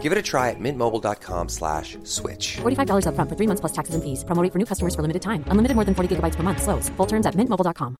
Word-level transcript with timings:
Give 0.00 0.12
it 0.12 0.16
a 0.16 0.22
try 0.22 0.48
at 0.48 0.58
mintmobile.com 0.58 1.50
slash 1.50 1.98
switch. 2.04 2.56
$45 2.62 3.04
upfront 3.04 3.28
for 3.28 3.36
three 3.36 3.46
months 3.46 3.60
plus 3.60 3.72
taxes 3.72 3.94
and 3.94 4.02
fees. 4.02 4.24
Promo 4.24 4.42
rate 4.42 4.52
for 4.54 4.58
new 4.58 4.64
customers 4.64 4.94
for 4.94 5.02
limited 5.02 5.20
time. 5.20 5.44
Unlimited 5.48 5.74
more 5.74 5.84
than 5.84 5.94
40 5.94 6.16
gigabytes 6.16 6.36
per 6.36 6.42
month. 6.42 6.62
Slows. 6.62 6.88
Full 6.96 7.06
terms 7.06 7.26
at 7.26 7.34
mintmobile.com. 7.34 7.96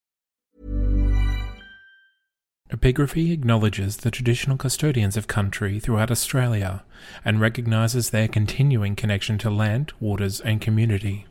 Epigraphy 2.71 3.33
acknowledges 3.33 3.97
the 3.97 4.09
traditional 4.09 4.55
custodians 4.55 5.17
of 5.17 5.27
country 5.27 5.77
throughout 5.77 6.09
Australia 6.09 6.85
and 7.25 7.41
recognises 7.41 8.09
their 8.11 8.29
continuing 8.29 8.95
connection 8.95 9.37
to 9.39 9.49
land, 9.49 9.91
waters, 9.99 10.39
and 10.39 10.61
community. 10.61 11.25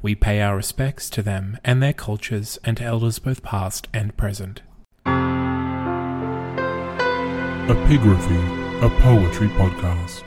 We 0.00 0.14
pay 0.14 0.40
our 0.40 0.56
respects 0.56 1.10
to 1.10 1.22
them 1.22 1.58
and 1.62 1.82
their 1.82 1.92
cultures 1.92 2.58
and 2.64 2.78
to 2.78 2.84
elders 2.84 3.18
both 3.18 3.42
past 3.42 3.86
and 3.92 4.16
present. 4.16 4.62
Epigraphy, 7.68 8.61
a 8.82 8.90
poetry 8.98 9.46
podcast. 9.50 10.24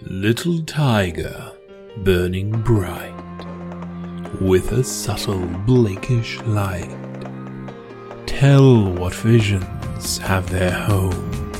Little 0.00 0.62
tiger, 0.62 1.52
burning 1.98 2.50
bright, 2.62 3.12
with 4.40 4.72
a 4.72 4.82
subtle 4.82 5.46
Blakeish 5.66 6.40
light. 6.46 6.88
Tell 8.26 8.90
what 8.92 9.12
visions 9.12 10.16
have 10.16 10.48
their 10.48 10.72
home 10.72 11.52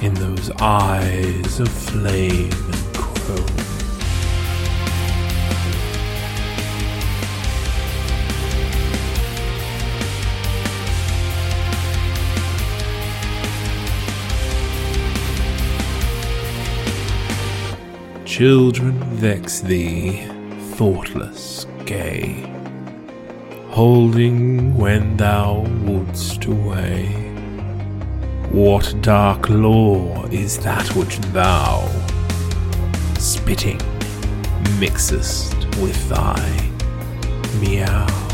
in 0.00 0.14
those 0.14 0.50
eyes 0.52 1.60
of 1.60 1.68
flame 1.68 2.50
and 2.50 2.94
chrome. 2.94 3.69
Children 18.40 18.94
vex 19.16 19.60
thee, 19.60 20.24
thoughtless, 20.76 21.66
gay, 21.84 22.50
holding 23.68 24.78
when 24.78 25.18
thou 25.18 25.66
wouldst 25.84 26.46
away. 26.46 27.08
What 28.50 28.94
dark 29.02 29.50
lore 29.50 30.26
is 30.32 30.58
that 30.60 30.88
which 30.96 31.18
thou, 31.34 31.86
spitting, 33.18 33.82
mixest 34.80 35.54
with 35.76 36.08
thy 36.08 36.70
meow? 37.60 38.29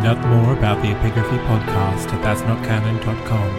Find 0.00 0.18
out 0.18 0.28
more 0.28 0.56
about 0.56 0.80
the 0.80 0.88
Epigraphy 0.88 1.38
podcast 1.46 2.08
at 2.08 2.22
thatsnotcanon.com. 2.24 3.50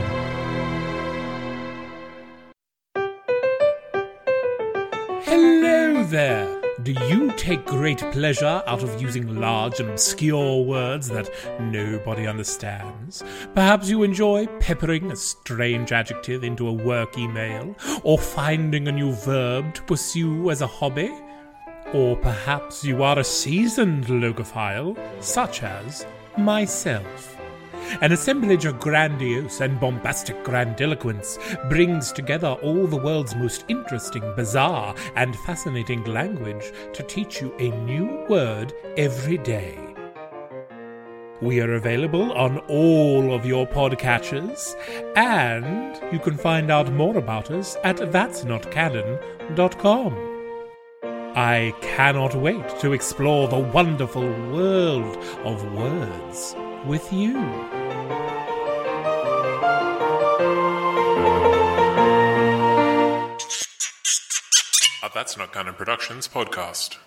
Hello 5.21 6.03
there! 6.05 6.59
Do 6.81 6.93
you 6.93 7.31
take 7.33 7.63
great 7.67 7.99
pleasure 8.11 8.63
out 8.65 8.81
of 8.81 8.99
using 8.99 9.39
large 9.39 9.79
and 9.79 9.91
obscure 9.91 10.63
words 10.63 11.09
that 11.09 11.29
nobody 11.59 12.25
understands? 12.25 13.23
Perhaps 13.53 13.87
you 13.87 14.01
enjoy 14.01 14.47
peppering 14.59 15.11
a 15.11 15.15
strange 15.15 15.91
adjective 15.91 16.43
into 16.43 16.67
a 16.67 16.73
work 16.73 17.19
email, 17.19 17.75
or 18.01 18.17
finding 18.17 18.87
a 18.87 18.91
new 18.91 19.11
verb 19.11 19.75
to 19.75 19.83
pursue 19.83 20.49
as 20.49 20.61
a 20.61 20.67
hobby? 20.67 21.11
Or 21.93 22.15
perhaps 22.15 22.83
you 22.83 23.03
are 23.03 23.19
a 23.19 23.23
seasoned 23.23 24.05
logophile, 24.07 24.97
such 25.21 25.61
as 25.61 26.03
myself. 26.37 27.37
An 28.01 28.11
assemblage 28.13 28.65
of 28.65 28.79
grandiose 28.79 29.59
and 29.59 29.79
bombastic 29.79 30.43
grandiloquence 30.43 31.37
brings 31.67 32.11
together 32.11 32.57
all 32.63 32.87
the 32.87 32.97
world's 32.97 33.35
most 33.35 33.65
interesting, 33.67 34.23
bizarre, 34.35 34.95
and 35.15 35.35
fascinating 35.35 36.03
language 36.05 36.71
to 36.93 37.03
teach 37.03 37.41
you 37.41 37.53
a 37.59 37.69
new 37.83 38.25
word 38.29 38.73
every 38.97 39.37
day. 39.37 39.77
We 41.41 41.59
are 41.59 41.73
available 41.73 42.31
on 42.33 42.59
all 42.69 43.33
of 43.33 43.47
your 43.47 43.65
podcatchers, 43.67 44.75
and 45.15 45.99
you 46.13 46.19
can 46.19 46.37
find 46.37 46.69
out 46.71 46.93
more 46.93 47.17
about 47.17 47.49
us 47.49 47.75
at 47.83 47.97
thatsnotcanon.com. 47.97 50.40
I 51.35 51.73
cannot 51.79 52.35
wait 52.35 52.67
to 52.81 52.91
explore 52.91 53.47
the 53.47 53.57
wonderful 53.57 54.29
world 54.51 55.17
of 55.45 55.63
words 55.73 56.55
with 56.85 57.13
you. 57.13 57.37
A 65.03 65.09
That's 65.13 65.37
Not 65.37 65.53
Canon 65.53 65.73
Productions 65.75 66.27
podcast. 66.27 66.97